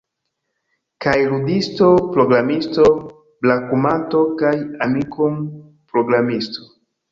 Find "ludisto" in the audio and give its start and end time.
1.33-1.89